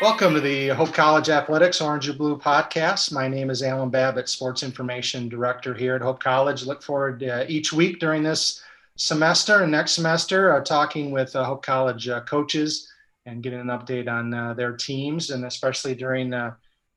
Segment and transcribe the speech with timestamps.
[0.00, 3.10] Welcome to the Hope College Athletics Orange and Blue podcast.
[3.10, 6.64] My name is Alan Babbitt, Sports Information Director here at Hope College.
[6.64, 8.62] Look forward uh, each week during this
[8.94, 12.88] semester and next semester uh, talking with uh, Hope College uh, coaches
[13.26, 16.54] and getting an update on uh, their teams, and especially during uh,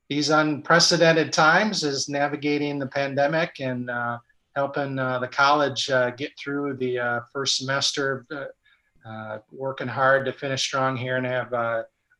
[0.08, 3.90] these unprecedented times, is navigating the pandemic and
[4.54, 8.24] helping the college get through the first semester,
[9.50, 11.52] working hard to finish strong here and have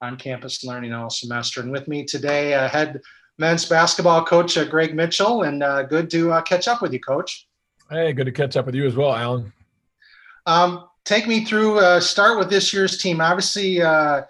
[0.02, 1.62] on campus learning all semester.
[1.62, 3.00] And with me today, uh, head
[3.38, 7.00] men's basketball coach uh, Greg Mitchell, and uh, good to uh, catch up with you,
[7.00, 7.48] Coach.
[7.88, 9.52] Hey, good to catch up with you as well, Alan.
[10.44, 11.78] Um, take me through.
[11.78, 13.20] Uh, start with this year's team.
[13.20, 14.22] Obviously, uh,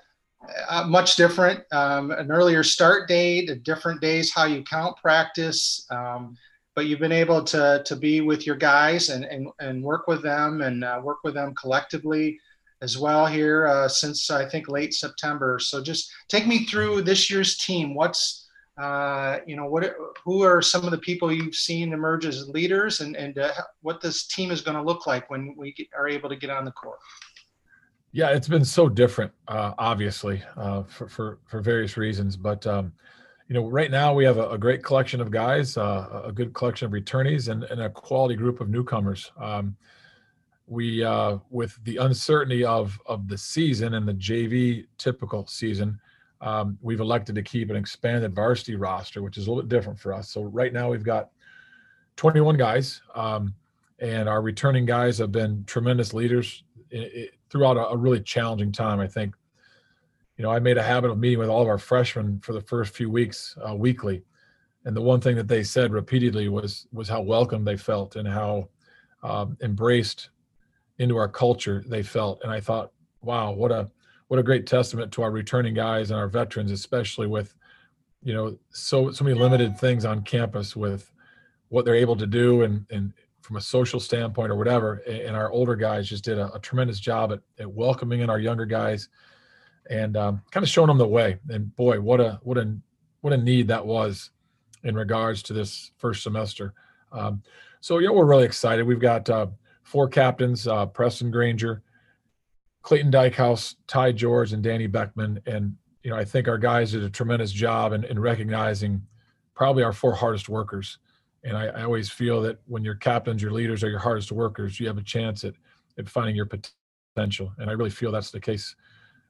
[0.86, 1.64] much different.
[1.73, 5.86] Um, an earlier start date, different days how you count practice.
[5.90, 6.36] Um,
[6.74, 10.23] but you've been able to to be with your guys and and, and work with
[10.23, 12.38] them and work with them collectively
[12.83, 15.59] as well here uh, since I think late September.
[15.61, 17.95] So just take me through this year's team.
[17.95, 18.41] What's
[18.80, 19.95] uh, you know what
[20.25, 24.01] who are some of the people you've seen emerge as leaders, and and uh, what
[24.01, 26.65] this team is going to look like when we get, are able to get on
[26.65, 26.99] the court.
[28.15, 32.37] Yeah, it's been so different, uh, obviously, uh, for, for for various reasons.
[32.37, 32.93] But um,
[33.49, 36.55] you know, right now we have a, a great collection of guys, uh, a good
[36.55, 39.30] collection of returnees, and, and a quality group of newcomers.
[39.38, 39.77] Um,
[40.66, 46.01] we uh, with the uncertainty of of the season and the JV typical season,
[46.41, 49.99] um, we've elected to keep an expanded varsity roster, which is a little bit different
[49.99, 50.30] for us.
[50.30, 51.30] So right now we've got
[52.16, 53.54] 21 guys, um,
[54.01, 58.73] and our returning guys have been tremendous leaders it, it, throughout a, a, really challenging
[58.73, 58.99] time.
[58.99, 59.35] I think,
[60.37, 62.60] you know, I made a habit of meeting with all of our freshmen for the
[62.60, 64.22] first few weeks uh, weekly,
[64.84, 68.26] and the one thing that they said repeatedly was was how welcome they felt and
[68.26, 68.69] how
[69.22, 70.31] um, embraced
[70.98, 73.91] into our culture they felt and i thought wow what a
[74.28, 77.54] what a great testament to our returning guys and our veterans especially with
[78.22, 81.10] you know so so many limited things on campus with
[81.69, 84.94] what they're able to do and and from a social standpoint or whatever.
[85.06, 88.38] And our older guys just did a, a tremendous job at, at welcoming in our
[88.38, 89.09] younger guys
[89.91, 91.38] and um, kind of showing them the way.
[91.50, 92.74] And boy what a what a
[93.20, 94.30] what a need that was
[94.84, 96.72] in regards to this first semester.
[97.10, 97.42] Um,
[97.80, 98.86] so yeah we're really excited.
[98.86, 99.48] We've got uh,
[99.92, 101.82] four captains uh, Preston Granger,
[102.80, 105.38] Clayton Dykhouse, Ty George, and Danny Beckman.
[105.44, 109.03] And, you know, I think our guys did a tremendous job in, in recognizing
[109.54, 110.98] probably our four hardest workers.
[111.44, 114.80] And I, I, always feel that when your captains, your leaders are your hardest workers,
[114.80, 115.53] you have a chance at,
[115.98, 116.48] at finding your
[117.14, 117.53] potential.
[117.59, 118.74] And I really feel that's the case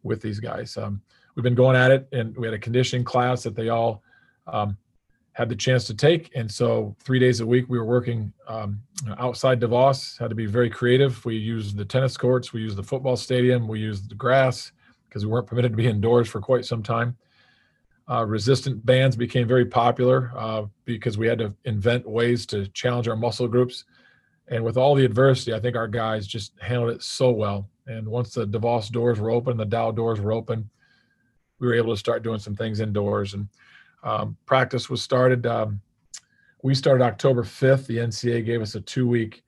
[0.05, 0.77] with these guys.
[0.77, 1.03] Um,
[1.35, 4.05] we've been going at it, and we had a conditioning class that they all
[4.47, 4.77] um,
[5.33, 6.31] had the chance to take.
[6.35, 8.81] And so three days a week we were working um,
[9.19, 11.25] outside DeVos, had to be very creative.
[11.25, 14.73] We used the tennis courts, we used the football stadium, we used the grass
[15.09, 17.17] because we weren't permitted to be indoors for quite some time.
[18.11, 23.09] Uh, resistant bands became very popular uh, because we had to invent ways to challenge
[23.09, 23.85] our muscle groups.
[24.49, 27.71] And with all the adversity, I think our guys just handled it so well.
[27.87, 30.69] And once the DeVos doors were open, the Dow doors were open,
[31.59, 33.35] we were able to start doing some things indoors.
[33.35, 33.49] And
[34.03, 35.47] um, practice was started.
[35.47, 35.81] Um,
[36.63, 37.87] we started October 5th.
[37.87, 39.43] The NCAA gave us a two week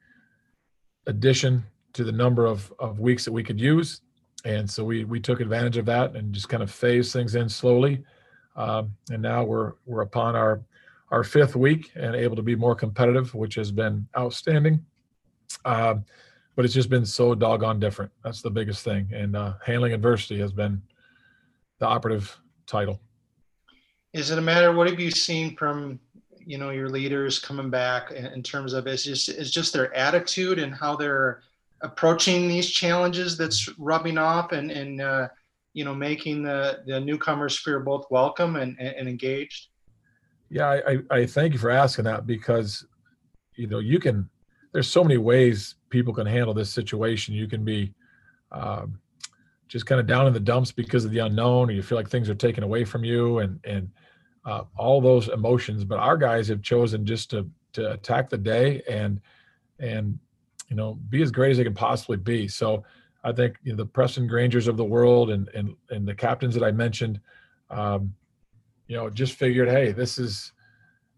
[1.06, 4.00] addition to the number of, of weeks that we could use.
[4.44, 7.48] And so we, we took advantage of that and just kind of phased things in
[7.48, 8.04] slowly.
[8.56, 10.62] Um, and now we're, we're upon our,
[11.10, 14.84] our fifth week and able to be more competitive, which has been outstanding.
[15.64, 15.96] Uh,
[16.56, 18.12] but it's just been so doggone different.
[18.22, 19.08] That's the biggest thing.
[19.12, 20.82] And uh, handling adversity has been
[21.78, 23.00] the operative title
[24.14, 26.00] is it a matter what have you seen from
[26.46, 30.58] you know your leaders coming back in, terms of it's just it's just their attitude
[30.58, 31.42] and how they're
[31.82, 35.28] approaching these challenges that's rubbing off and and uh,
[35.74, 39.68] you know making the the newcomers feel both welcome and, and engaged?
[40.48, 42.86] Yeah I, I thank you for asking that because
[43.56, 44.30] you know you can
[44.72, 47.32] there's so many ways people can handle this situation.
[47.32, 47.94] You can be
[48.50, 48.98] um,
[49.68, 52.10] just kind of down in the dumps because of the unknown or you feel like
[52.10, 53.88] things are taken away from you and and
[54.44, 55.84] uh, all those emotions.
[55.84, 59.20] But our guys have chosen just to to attack the day and
[59.78, 60.18] and
[60.68, 62.48] you know be as great as they can possibly be.
[62.48, 62.84] So
[63.22, 66.54] I think you know, the Preston Grangers of the world and and and the captains
[66.54, 67.20] that I mentioned,
[67.70, 68.14] um,
[68.86, 70.52] you know, just figured, hey, this is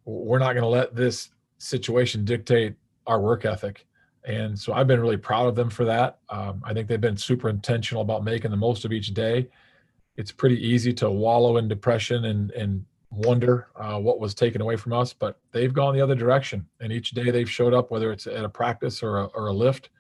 [0.05, 2.75] we're not going to let this situation dictate
[3.09, 3.87] our work ethic.
[4.25, 6.19] And so I've been really proud of them for that.
[6.31, 9.49] Um, I think they've been super intentional about making the most of each day.
[10.17, 14.77] It's pretty easy to wallow in depression and and wonder uh, what was taken away
[14.77, 16.67] from us, but they've gone the other direction.
[16.81, 19.53] And each day they've showed up, whether it's at a practice or a, or a
[19.53, 19.91] lift,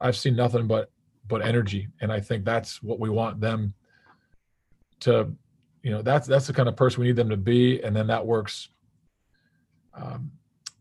[0.00, 0.90] I've seen nothing but
[1.28, 1.88] but energy.
[2.00, 3.74] And I think that's what we want them
[5.00, 5.32] to,
[5.82, 8.06] you know that's that's the kind of person we need them to be, and then
[8.08, 8.68] that works
[9.94, 10.30] um,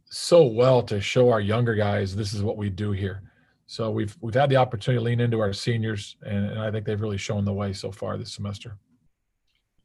[0.05, 3.21] so well to show our younger guys this is what we do here.
[3.67, 6.85] So we've we've had the opportunity to lean into our seniors, and, and I think
[6.85, 8.77] they've really shown the way so far this semester.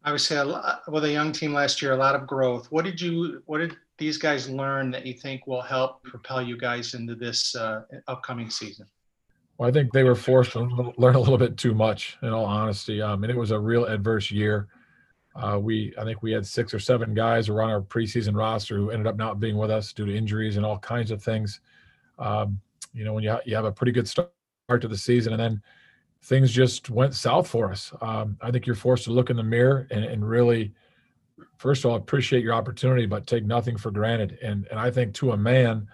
[0.05, 2.67] Obviously, a lot, with a young team last year, a lot of growth.
[2.71, 6.57] What did you what did these guys learn that you think will help propel you
[6.57, 8.87] guys into this uh, upcoming season?
[9.59, 12.47] Well, I think they were forced to learn a little bit too much, in all
[12.47, 13.03] honesty.
[13.03, 14.69] Um, and it was a real adverse year.
[15.37, 18.35] Uh, we, I think we had six or seven guys who were on our preseason
[18.35, 21.23] roster who ended up not being with us due to injuries and all kinds of
[21.23, 21.61] things.
[22.19, 22.59] Um,
[22.95, 24.33] you know, when you, ha- you have a pretty good start
[24.81, 25.63] to the season and then
[26.23, 27.93] things just went south for us.
[28.01, 30.73] Um, I think you're forced to look in the mirror and, and really,
[31.57, 34.39] first of all, appreciate your opportunity, but take nothing for granted.
[34.43, 35.89] And, and I think to a man,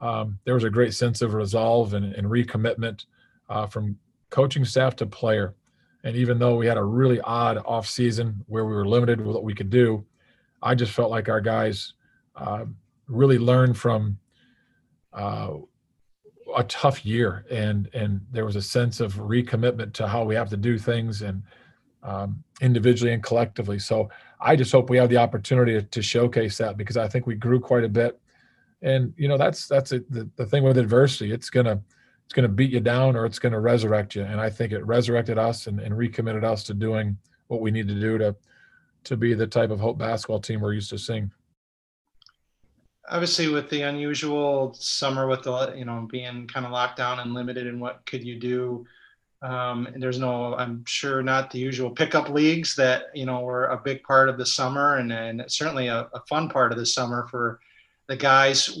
[0.00, 3.06] um, there was a great sense of resolve and, and recommitment
[3.48, 3.96] uh, from
[4.30, 5.54] coaching staff to player.
[6.04, 9.34] And even though we had a really odd off season where we were limited with
[9.34, 10.04] what we could do,
[10.62, 11.94] I just felt like our guys
[12.36, 12.64] uh,
[13.06, 14.18] really learned from
[15.12, 15.54] uh,
[16.58, 20.50] a tough year, and and there was a sense of recommitment to how we have
[20.50, 21.42] to do things, and
[22.02, 23.78] um, individually and collectively.
[23.78, 24.10] So
[24.40, 27.34] I just hope we have the opportunity to, to showcase that because I think we
[27.34, 28.20] grew quite a bit.
[28.82, 31.80] And you know that's that's a, the, the thing with adversity it's gonna
[32.24, 34.22] it's gonna beat you down or it's gonna resurrect you.
[34.22, 37.18] And i think it resurrected us and, and recommitted us to doing
[37.48, 38.36] what we need to do to
[39.02, 41.32] to be the type of hope basketball team we're used to seeing
[43.10, 47.34] obviously with the unusual summer with the you know being kind of locked down and
[47.34, 48.86] limited and what could you do
[49.42, 53.66] um, and there's no i'm sure not the usual pickup leagues that you know were
[53.66, 56.86] a big part of the summer and, and certainly a, a fun part of the
[56.86, 57.60] summer for
[58.08, 58.80] the guys.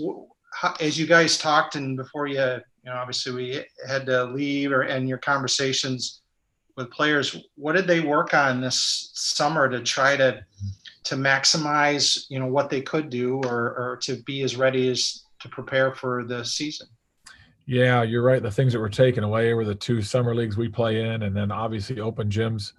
[0.80, 4.82] As you guys talked and before you you know obviously we had to leave or
[4.82, 6.22] and your conversations
[6.76, 10.40] with players what did they work on this summer to try to
[11.08, 15.24] to maximize you know what they could do or or to be as ready as
[15.40, 16.86] to prepare for the season.
[17.64, 18.42] Yeah you're right.
[18.42, 21.34] The things that were taken away were the two summer leagues we play in and
[21.34, 22.72] then obviously open gyms.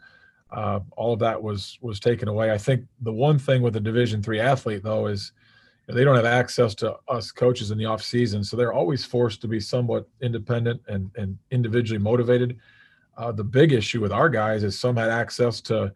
[0.52, 2.52] Uh, all of that was was taken away.
[2.52, 5.32] I think the one thing with a division three athlete though is
[5.88, 9.42] they don't have access to us coaches in the off season, so they're always forced
[9.42, 12.58] to be somewhat independent and, and individually motivated.
[13.18, 15.92] Uh, the big issue with our guys is some had access to,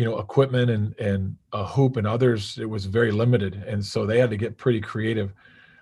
[0.00, 4.06] you know, equipment and and a hoop, and others it was very limited, and so
[4.06, 5.34] they had to get pretty creative.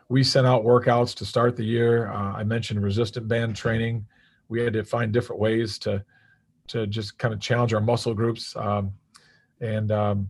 [0.08, 2.10] We sent out workouts to start the year.
[2.10, 4.04] Uh, I mentioned resistant band training.
[4.48, 6.04] We had to find different ways to
[6.66, 8.92] to just kind of challenge our muscle groups, um,
[9.60, 10.28] and um,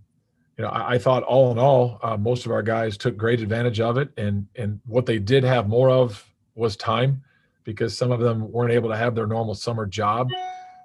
[0.58, 3.40] you know, I, I thought all in all, uh, most of our guys took great
[3.40, 7.22] advantage of it, and and what they did have more of was time,
[7.64, 10.28] because some of them weren't able to have their normal summer job.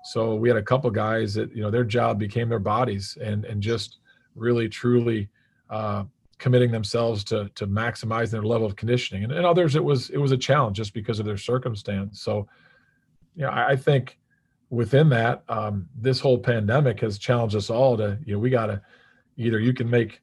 [0.04, 3.46] So we had a couple guys that you know their job became their bodies, and
[3.46, 4.00] and just
[4.36, 5.30] really truly
[5.70, 6.04] uh,
[6.38, 9.24] committing themselves to to maximize their level of conditioning.
[9.24, 12.22] And, and others, it was it was a challenge just because of their circumstance.
[12.22, 12.48] So,
[13.36, 14.20] you know, I, I think
[14.70, 18.68] within that, um, this whole pandemic has challenged us all to you know we got
[18.68, 18.82] to
[19.38, 20.22] either you can make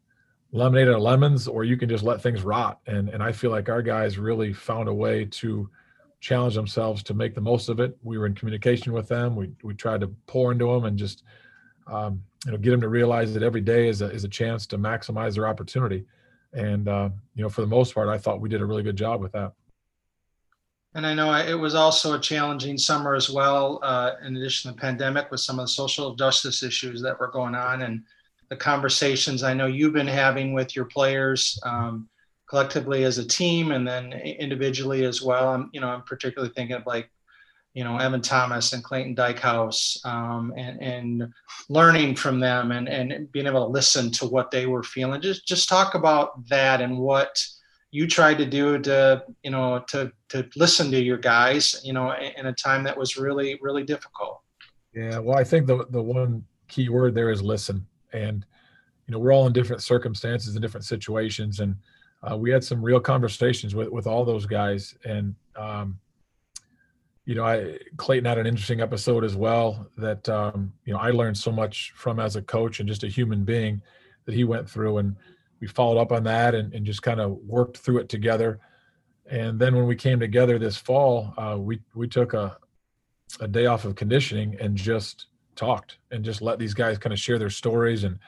[0.52, 2.80] lemonade out of lemons or you can just let things rot.
[2.86, 5.70] And and I feel like our guys really found a way to
[6.20, 7.96] challenge themselves to make the most of it.
[8.02, 9.34] We were in communication with them.
[9.34, 11.24] We we tried to pour into them and just
[11.86, 14.66] um, you know get them to realize that every day is a is a chance
[14.66, 16.04] to maximize their opportunity.
[16.52, 18.96] And uh, you know, for the most part, I thought we did a really good
[18.96, 19.52] job with that.
[20.94, 24.74] And I know it was also a challenging summer as well, uh, in addition to
[24.74, 27.82] the pandemic, with some of the social justice issues that were going on.
[27.82, 28.02] And
[28.48, 32.08] the conversations I know you've been having with your players um,
[32.50, 35.54] collectively as a team and then individually as well.
[35.54, 37.08] I'm, you know, I'm particularly thinking of like,
[37.74, 41.32] you know, Evan Thomas and Clayton Dykhouse um, and, and
[41.68, 45.20] learning from them and, and being able to listen to what they were feeling.
[45.20, 47.40] Just, just talk about that and what
[47.92, 52.12] you tried to do to, you know, to, to listen to your guys, you know,
[52.36, 54.40] in a time that was really, really difficult.
[54.92, 55.20] Yeah.
[55.20, 58.44] Well, I think the, the one key word there is listen and
[59.06, 61.76] you know we're all in different circumstances and different situations and
[62.22, 65.98] uh, we had some real conversations with with all those guys and um,
[67.24, 71.10] you know i clayton had an interesting episode as well that um, you know i
[71.10, 73.80] learned so much from as a coach and just a human being
[74.26, 75.16] that he went through and
[75.60, 78.58] we followed up on that and, and just kind of worked through it together.
[79.26, 82.56] And then when we came together this fall uh, we we took a
[83.40, 87.18] a day off of conditioning and just talked and just let these guys kind of
[87.18, 88.18] share their stories and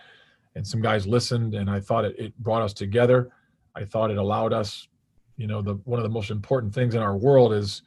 [0.54, 3.32] and some guys listened and i thought it, it brought us together
[3.74, 4.88] i thought it allowed us
[5.36, 7.82] you know the one of the most important things in our world is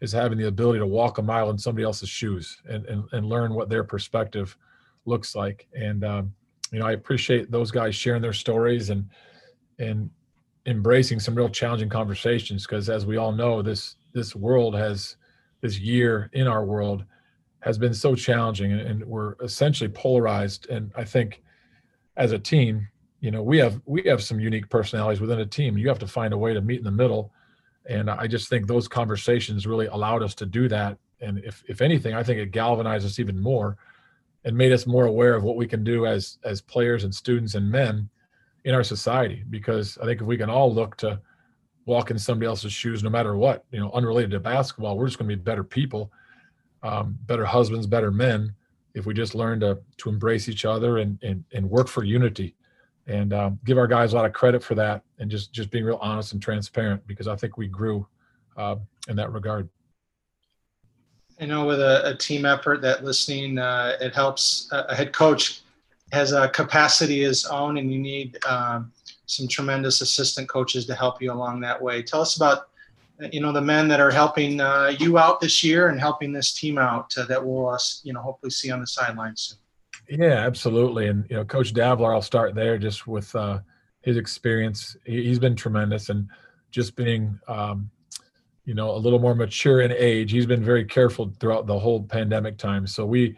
[0.00, 3.26] is having the ability to walk a mile in somebody else's shoes and and, and
[3.26, 4.56] learn what their perspective
[5.06, 5.66] looks like.
[5.74, 6.34] And um,
[6.72, 9.08] you know, I appreciate those guys sharing their stories and
[9.78, 10.10] and
[10.66, 15.16] embracing some real challenging conversations because as we all know, this this world has
[15.60, 17.04] this year in our world
[17.60, 20.68] has been so challenging and, and we're essentially polarized.
[20.70, 21.42] And I think
[22.16, 22.88] as a team,
[23.20, 25.76] you know, we have we have some unique personalities within a team.
[25.76, 27.32] You have to find a way to meet in the middle.
[27.86, 30.98] And I just think those conversations really allowed us to do that.
[31.20, 33.76] And if if anything, I think it galvanized us even more
[34.44, 37.54] and made us more aware of what we can do as as players and students
[37.54, 38.08] and men
[38.64, 41.20] in our society because i think if we can all look to
[41.86, 45.18] walk in somebody else's shoes no matter what you know unrelated to basketball we're just
[45.18, 46.10] going to be better people
[46.82, 48.54] um, better husbands better men
[48.94, 52.54] if we just learn to to embrace each other and and, and work for unity
[53.10, 55.84] and um, give our guys a lot of credit for that and just just being
[55.84, 58.06] real honest and transparent because i think we grew
[58.56, 58.76] uh,
[59.08, 59.68] in that regard
[61.40, 65.62] I know with a, a team effort that listening, uh, it helps a head coach
[66.12, 68.92] has a capacity his own and you need um,
[69.26, 72.02] some tremendous assistant coaches to help you along that way.
[72.02, 72.68] Tell us about,
[73.32, 76.52] you know, the men that are helping uh, you out this year and helping this
[76.52, 79.58] team out uh, that we'll, uh, you know, hopefully see on the sidelines soon.
[80.10, 81.06] Yeah, absolutely.
[81.06, 83.60] And, you know, Coach Davlar, I'll start there just with uh,
[84.02, 84.96] his experience.
[85.04, 86.28] He, has been tremendous and
[86.72, 87.88] just being, um,
[88.64, 90.32] you know, a little more mature in age.
[90.32, 92.86] He's been very careful throughout the whole pandemic time.
[92.86, 93.36] So we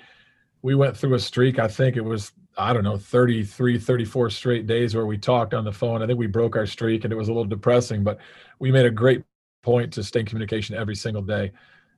[0.62, 1.58] we went through a streak.
[1.58, 5.64] I think it was I don't know 33, 34 straight days where we talked on
[5.64, 6.02] the phone.
[6.02, 8.02] I think we broke our streak, and it was a little depressing.
[8.02, 8.18] But
[8.58, 9.24] we made a great
[9.62, 11.52] point to stay in communication every single day.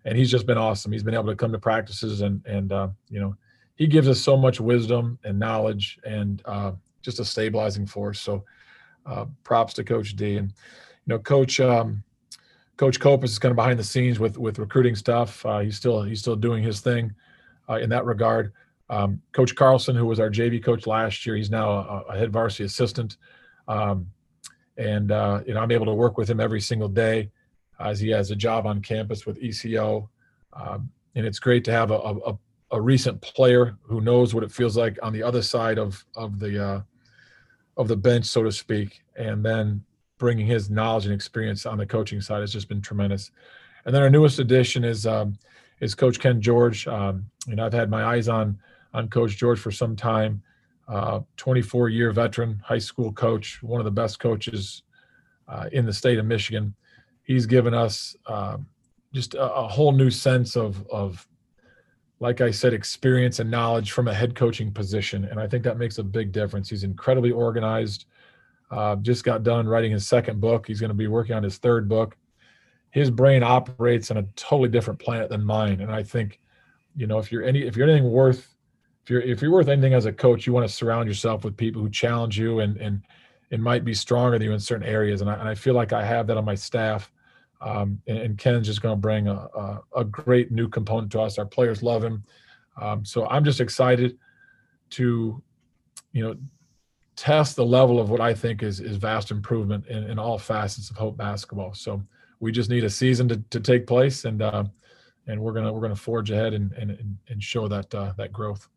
[0.05, 0.93] And he's just been awesome.
[0.93, 3.37] He's been able to come to practices and and uh, you know
[3.77, 8.21] he gives us so much wisdom and knowledge and uh, just a stabilizing force.
[8.21, 8.45] So
[9.07, 11.61] uh, props to Coach D and you know Coach.
[11.61, 12.03] Um,
[12.77, 15.45] Coach Copas is kind of behind the scenes with with recruiting stuff.
[15.47, 17.15] Uh, he's still he's still doing his thing
[17.69, 18.53] uh, in that regard.
[18.91, 22.33] Um, coach Carlson, who was our JV coach last year, he's now a, a head
[22.33, 23.17] varsity assistant,
[23.69, 24.07] um,
[24.77, 27.31] and uh, you know I'm able to work with him every single day
[27.81, 30.11] as he has a job on campus with ECO,
[30.53, 32.39] um, and it's great to have a, a,
[32.75, 36.39] a, recent player who knows what it feels like on the other side of of
[36.39, 36.81] the uh,
[37.77, 39.85] of the bench, so to speak, and then
[40.19, 43.31] bringing his knowledge and experience on the coaching side has just been tremendous.
[43.85, 45.39] And then our newest addition is um,
[45.81, 46.87] is Coach Ken George.
[46.87, 48.59] Um, and I've had my eyes on
[48.93, 50.43] on Coach George for some time.
[50.87, 54.83] Uh, 24 year veteran high school coach, one of the best coaches
[55.49, 56.75] uh, in the state of Michigan.
[57.23, 58.59] He's given us uh,
[59.15, 61.27] just a, a, whole new sense of of
[62.25, 65.77] like I said, experience and knowledge from a head coaching position, and I think that
[65.77, 66.71] makes a big difference.
[66.71, 68.07] He's incredibly organized.
[68.71, 70.67] Uh, just got done writing his second book.
[70.67, 72.17] He's going to be working on his third book.
[72.93, 76.41] His brain operates on a totally different planet than mine, and I think,
[76.97, 78.57] you know, if you're any if you're anything worth
[79.03, 81.59] if you're if you're worth anything as a coach, you want to surround yourself with
[81.59, 83.03] people who challenge you and and
[83.51, 85.21] and might be stronger than you in certain areas.
[85.21, 87.13] And I, and I feel like I have that on my staff.
[87.65, 91.21] Um, and, and, Ken's just going to bring a, a, a, great new component to
[91.21, 91.39] us.
[91.39, 92.23] Our players love him.
[92.79, 94.19] Um, so I'm just excited
[94.91, 95.43] to,
[96.13, 96.37] you know,
[97.17, 100.91] test the level of what I think is is vast improvement in, in all facets
[100.91, 101.73] of Hope basketball.
[101.73, 102.03] So
[102.41, 104.65] we just need a season to, to take place, and uh,
[105.27, 108.69] and we're gonna we're gonna forge ahead and and and show that uh, that growth.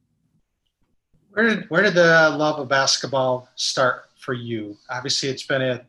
[1.31, 4.77] Where did where did the love of basketball start for you?
[4.89, 5.85] Obviously, it's been a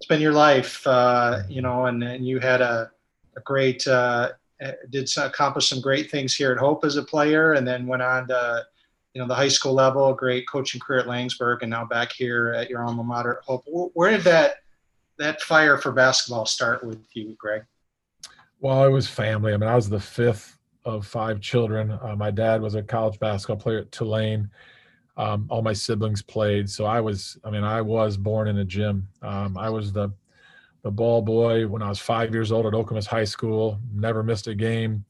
[0.00, 2.90] it's been your life, uh, you know, and, and you had a,
[3.36, 4.30] a great uh,
[4.88, 8.26] did accomplish some great things here at Hope as a player, and then went on
[8.28, 8.64] to
[9.12, 12.54] you know the high school level, great coaching career at Laingsburg, and now back here
[12.54, 13.64] at your alma mater at Hope.
[13.66, 14.62] Where did that
[15.18, 17.64] that fire for basketball start with you, Greg?
[18.58, 19.52] Well, it was family.
[19.52, 21.98] I mean, I was the fifth of five children.
[22.00, 24.50] Uh, my dad was a college basketball player at Tulane.
[25.20, 27.36] Um, all my siblings played, so I was.
[27.44, 29.06] I mean, I was born in a gym.
[29.20, 30.10] Um, I was the
[30.82, 33.78] the ball boy when I was five years old at Okemos High School.
[33.92, 35.04] Never missed a game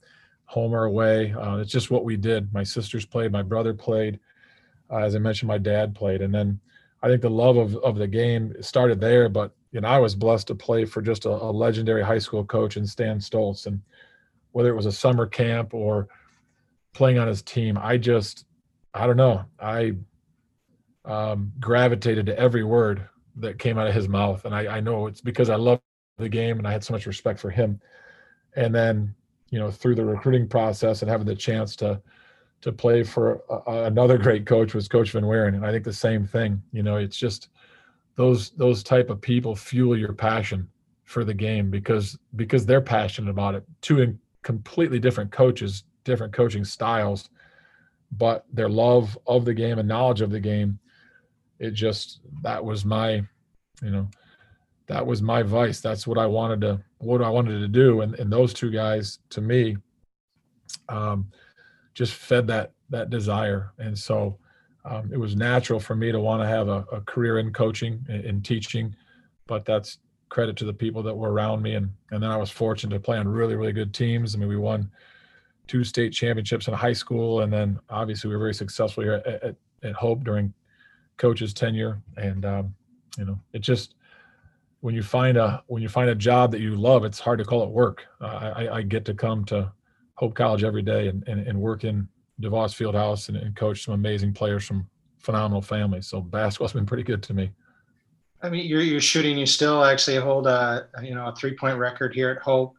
[0.46, 1.32] home or away.
[1.32, 2.52] Uh, it's just what we did.
[2.52, 4.18] My sisters played, my brother played.
[4.90, 6.58] Uh, as I mentioned, my dad played, and then
[7.04, 9.28] I think the love of of the game started there.
[9.28, 12.44] But you know, I was blessed to play for just a, a legendary high school
[12.44, 13.80] coach in Stan Stoltz, and
[14.50, 16.08] whether it was a summer camp or
[16.94, 18.44] playing on his team, I just
[18.94, 19.44] I don't know.
[19.58, 19.94] I
[21.04, 25.06] um, gravitated to every word that came out of his mouth, and I, I know
[25.06, 25.80] it's because I love
[26.18, 27.80] the game and I had so much respect for him.
[28.56, 29.14] And then
[29.50, 32.00] you know through the recruiting process and having the chance to
[32.62, 35.92] to play for a, another great coach was coach Van Wieren and i think the
[35.92, 37.48] same thing you know it's just
[38.16, 40.68] those those type of people fuel your passion
[41.04, 46.64] for the game because because they're passionate about it two completely different coaches different coaching
[46.64, 47.30] styles
[48.12, 50.78] but their love of the game and knowledge of the game,
[51.58, 53.22] it just that was my,
[53.82, 54.08] you know,
[54.86, 55.80] that was my vice.
[55.80, 58.00] That's what I wanted to what I wanted to do.
[58.00, 59.76] And and those two guys to me,
[60.88, 61.30] um,
[61.94, 63.72] just fed that that desire.
[63.78, 64.38] And so
[64.84, 68.04] um, it was natural for me to want to have a, a career in coaching
[68.08, 68.94] in teaching,
[69.46, 69.98] but that's
[70.28, 71.74] credit to the people that were around me.
[71.74, 74.34] And and then I was fortunate to play on really really good teams.
[74.34, 74.90] I mean, we won
[75.70, 79.26] two state championships in high school, and then obviously we were very successful here at,
[79.44, 80.52] at, at Hope during
[81.16, 82.02] coach's tenure.
[82.16, 82.74] And um,
[83.16, 83.94] you know, it just
[84.80, 87.44] when you find a when you find a job that you love, it's hard to
[87.44, 88.04] call it work.
[88.20, 89.70] Uh, I, I, get to come to
[90.14, 92.08] Hope College every day and, and, and work in
[92.42, 94.88] DeVos Fieldhouse and, and coach some amazing players from
[95.20, 96.08] phenomenal families.
[96.08, 97.52] So basketball's been pretty good to me.
[98.42, 99.38] I mean, you're, you're shooting.
[99.38, 102.74] You still actually hold a you know a three point record here at Hope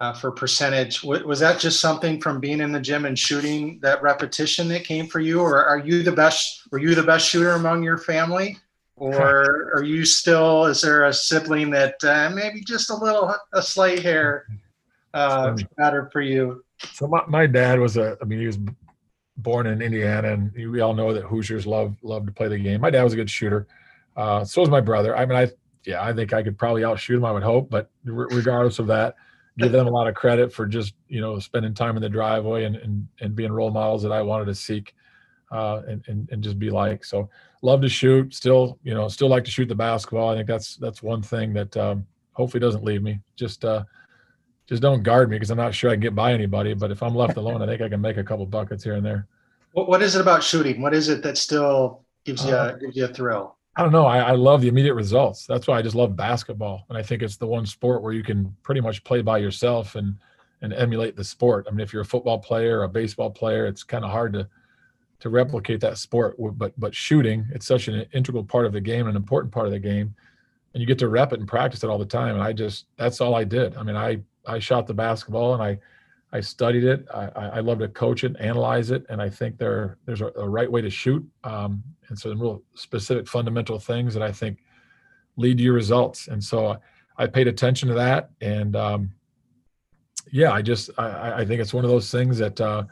[0.00, 1.02] uh, for percentage.
[1.02, 5.06] Was that just something from being in the gym and shooting that repetition that came
[5.06, 6.62] for you, or are you the best?
[6.70, 8.58] Were you the best shooter among your family,
[8.96, 10.64] or are you still?
[10.66, 14.46] Is there a sibling that uh, maybe just a little a slight hair
[15.12, 16.64] uh, better for you?
[16.92, 18.16] So my, my dad was a.
[18.20, 18.58] I mean, he was
[19.36, 22.80] born in Indiana, and we all know that Hoosiers love love to play the game.
[22.80, 23.66] My dad was a good shooter.
[24.16, 25.16] Uh, so was my brother.
[25.16, 25.50] I mean, I
[25.86, 27.24] yeah, I think I could probably outshoot him.
[27.24, 29.16] I would hope, but regardless of that,
[29.58, 32.64] give them a lot of credit for just you know spending time in the driveway
[32.64, 34.94] and and, and being role models that I wanted to seek
[35.52, 37.04] uh, and, and and just be like.
[37.04, 37.28] So
[37.62, 38.34] love to shoot.
[38.34, 40.30] Still you know still like to shoot the basketball.
[40.30, 43.20] I think that's that's one thing that um, hopefully doesn't leave me.
[43.36, 43.84] Just uh,
[44.66, 46.74] just don't guard me because I'm not sure I can get by anybody.
[46.74, 49.04] But if I'm left alone, I think I can make a couple buckets here and
[49.04, 49.26] there.
[49.72, 50.80] What, what is it about shooting?
[50.80, 53.53] What is it that still gives you uh, gives you a thrill?
[53.76, 54.06] I don't know.
[54.06, 55.46] I, I, love the immediate results.
[55.46, 58.22] That's why I just love basketball, and I think it's the one sport where you
[58.22, 60.16] can pretty much play by yourself and
[60.62, 61.66] and emulate the sport.
[61.68, 64.32] I mean, if you're a football player or a baseball player, it's kind of hard
[64.34, 64.48] to
[65.20, 66.36] to replicate that sport.
[66.38, 69.72] But but shooting, it's such an integral part of the game, an important part of
[69.72, 70.14] the game,
[70.72, 72.34] and you get to rep it and practice it all the time.
[72.36, 73.76] And I just that's all I did.
[73.76, 75.78] I mean, I I shot the basketball and I
[76.34, 77.06] I studied it.
[77.14, 80.48] I, I love to coach it, analyze it, and I think there there's a, a
[80.48, 81.24] right way to shoot.
[81.44, 84.58] Um, and so, real specific fundamental things that I think
[85.36, 86.26] lead to your results.
[86.26, 86.76] And so,
[87.16, 89.12] I paid attention to that, and um,
[90.32, 92.82] yeah, I just I, I think it's one of those things that uh,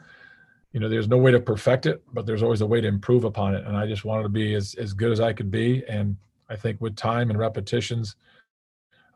[0.71, 3.25] you know there's no way to perfect it, but there's always a way to improve
[3.25, 3.65] upon it.
[3.65, 6.15] And I just wanted to be as as good as I could be, and
[6.49, 8.15] I think with time and repetitions.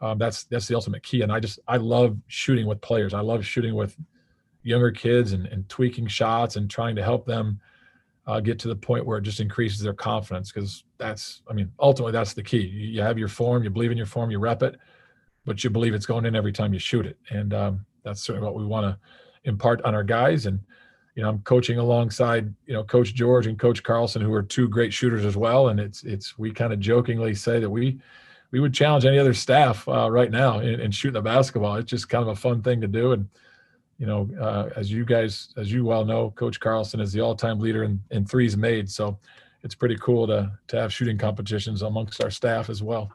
[0.01, 3.19] Um, that's that's the ultimate key and i just i love shooting with players i
[3.19, 3.97] love shooting with
[4.67, 7.59] younger kids and, and tweaking shots and trying to help them
[8.27, 11.71] uh, get to the point where it just increases their confidence because that's i mean
[11.79, 12.59] ultimately that's the key.
[12.59, 14.77] You, you, have your form you believe in your form you rep it
[15.47, 17.17] but you believe it's going in every time you shoot it.
[17.29, 20.45] And um, that's certainly what we want to impart on our guys.
[20.45, 20.59] And
[21.15, 24.67] you know i'm coaching alongside you know coach george and coach carlson who are two
[24.67, 25.69] great shooters as well.
[25.69, 27.99] And it's it's we kind of jokingly say that we
[28.51, 31.75] we would challenge any other staff uh, right now in, in shooting the basketball.
[31.75, 33.13] It's just kind of a fun thing to do.
[33.13, 33.27] And
[33.97, 37.59] you know, uh, as you guys, as you well know, Coach Carlson is the all-time
[37.59, 38.89] leader in, in threes made.
[38.89, 39.17] So
[39.63, 43.11] it's pretty cool to to have shooting competitions amongst our staff as well.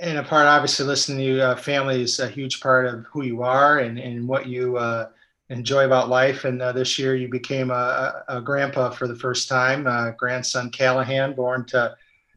[0.00, 3.22] And a part, obviously, listening to you, uh, family is a huge part of who
[3.22, 5.08] you are and, and what you uh,
[5.50, 6.44] enjoy about life.
[6.44, 9.86] And uh, this year, you became a, a, grandpa for the first time.
[9.86, 11.94] Uh, grandson Callahan, born to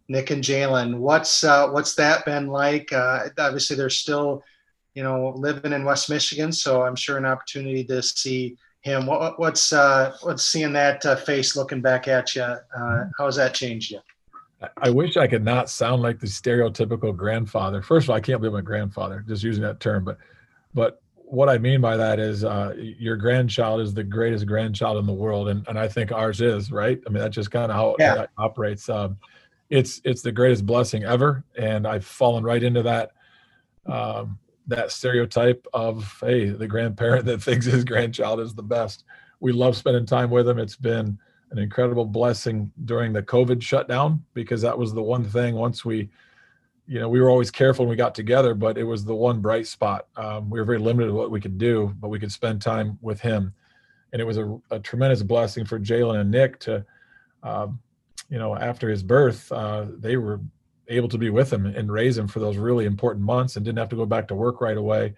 [0.07, 0.97] Nick and Jalynn.
[0.97, 2.91] What's uh, what's that been like?
[2.93, 4.43] obviously, there's still
[4.97, 9.05] you know, living in West Michigan, so I'm sure an opportunity to see him.
[9.05, 12.41] What, what's uh, what's seeing that uh, face looking back at you?
[12.41, 13.99] Uh, how has that changed you?
[14.75, 17.83] I wish I could not sound like the stereotypical grandfather.
[17.83, 20.17] First of all, I can't believe my grandfather, just using that term, but
[20.73, 25.05] but what I mean by that is uh, your grandchild is the greatest grandchild in
[25.05, 26.99] the world, and, and I think ours is right.
[27.05, 28.23] I mean that's just kind of how yeah.
[28.23, 28.89] it operates.
[28.89, 29.19] Um,
[29.69, 33.11] it's it's the greatest blessing ever, and I've fallen right into that.
[33.85, 39.03] Um, that stereotype of hey the grandparent that thinks his grandchild is the best.
[39.39, 40.59] We love spending time with him.
[40.59, 41.17] It's been
[41.51, 46.09] an incredible blessing during the covid shutdown because that was the one thing once we
[46.85, 49.39] you know we were always careful when we got together but it was the one
[49.39, 50.07] bright spot.
[50.17, 53.21] Um, we were very limited what we could do but we could spend time with
[53.21, 53.53] him.
[54.13, 56.85] And it was a, a tremendous blessing for Jalynn and nick to
[57.43, 57.79] um,
[58.29, 60.41] you know after his birth uh, they were
[60.89, 63.79] able to be with him and raise him for those really important months and didn't
[63.79, 65.13] have to go back to work right away.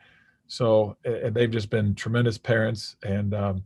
[0.48, 2.96] So they've just been tremendous parents.
[3.04, 3.64] And um,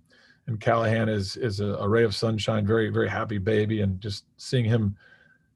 [0.47, 4.65] and Callahan is is a, ray of sunshine, very very happy baby, and just seeing
[4.65, 4.97] him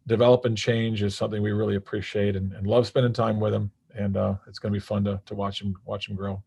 [0.08, 3.70] develop and change is something we really appreciate and, and love spending time with him.
[3.94, 6.42] And uh, it's going to be fun to to watch him watch him grow.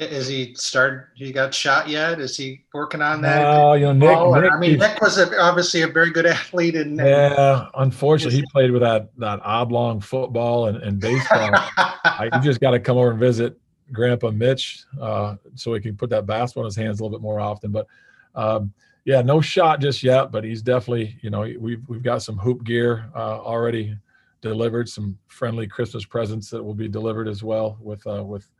[0.00, 1.08] Is he started?
[1.14, 2.20] He got shot yet?
[2.20, 3.42] Is he working on that?
[3.42, 4.16] No, you know, Nick.
[4.16, 7.66] Oh, Nick I mean, Nick was a, obviously a very good athlete, and, and yeah,
[7.74, 11.50] unfortunately, he played with that that oblong football and, and baseball.
[11.52, 13.58] I, you just got to come over and visit
[13.92, 17.22] Grandpa Mitch uh, so he can put that basketball in his hands a little bit
[17.22, 17.70] more often.
[17.70, 17.86] But
[18.34, 18.72] um,
[19.04, 20.32] yeah, no shot just yet.
[20.32, 23.98] But he's definitely, you know, we've we've got some hoop gear uh, already
[24.40, 28.50] delivered, some friendly Christmas presents that will be delivered as well with uh, with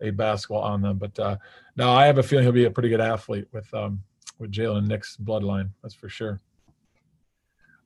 [0.00, 0.98] a basketball on them.
[0.98, 1.36] But uh,
[1.76, 4.02] no, I have a feeling he'll be a pretty good athlete with um,
[4.38, 5.70] with Jalynn and Nick's bloodline.
[5.82, 6.40] That's for sure.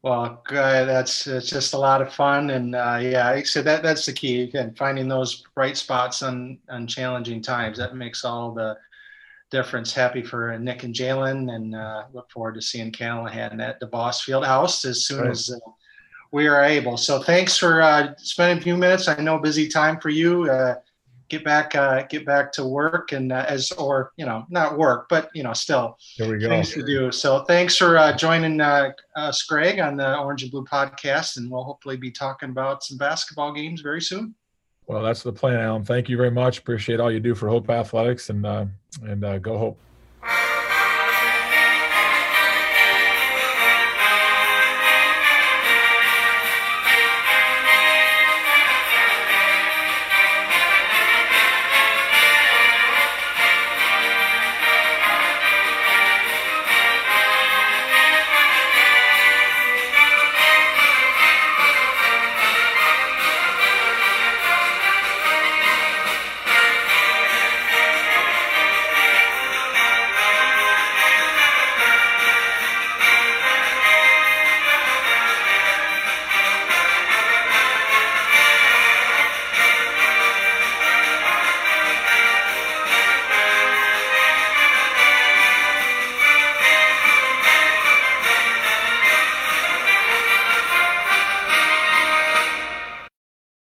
[0.02, 0.88] Well, good.
[0.88, 4.42] That's it's just a lot of fun, and uh, yeah, said that that's the key.
[4.42, 8.76] Again, finding those bright spots on on challenging times that makes all the
[9.52, 9.92] difference.
[9.92, 14.84] Happy for Nick and Jalynn, and uh, look forward to seeing Callahan at DeVos Fieldhouse
[14.84, 15.30] as soon Right.
[15.30, 15.70] as uh,
[16.32, 16.96] we are able.
[16.96, 19.06] So thanks for uh, spending a few minutes.
[19.06, 20.50] I know busy time for you.
[21.32, 25.06] Get back, uh, get back to work, and uh, as or you know, not work,
[25.08, 26.46] but you know, still Here we go.
[26.46, 27.10] things to do.
[27.10, 31.50] So thanks for uh, joining uh, us, Greg, on the Orange and Blue podcast, and
[31.50, 34.34] we'll hopefully be talking about some basketball games very soon.
[34.86, 35.86] Well, that's the plan, Alan.
[35.86, 36.58] Thank you very much.
[36.58, 38.66] Appreciate all you do for Hope Athletics, and uh,
[39.02, 39.78] and uh, go Hope.